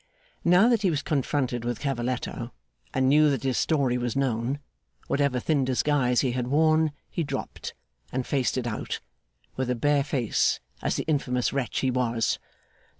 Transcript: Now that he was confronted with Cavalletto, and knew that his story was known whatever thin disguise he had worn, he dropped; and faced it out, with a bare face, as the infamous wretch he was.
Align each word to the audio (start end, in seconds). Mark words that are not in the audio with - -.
Now 0.43 0.67
that 0.67 0.81
he 0.81 0.89
was 0.89 1.03
confronted 1.03 1.63
with 1.63 1.79
Cavalletto, 1.81 2.49
and 2.91 3.07
knew 3.07 3.29
that 3.29 3.43
his 3.43 3.59
story 3.59 3.99
was 3.99 4.15
known 4.15 4.57
whatever 5.05 5.39
thin 5.39 5.63
disguise 5.63 6.21
he 6.21 6.31
had 6.31 6.47
worn, 6.47 6.91
he 7.07 7.23
dropped; 7.23 7.75
and 8.11 8.25
faced 8.25 8.57
it 8.57 8.65
out, 8.65 8.99
with 9.57 9.69
a 9.69 9.75
bare 9.75 10.03
face, 10.03 10.59
as 10.81 10.95
the 10.95 11.03
infamous 11.03 11.53
wretch 11.53 11.81
he 11.81 11.91
was. 11.91 12.39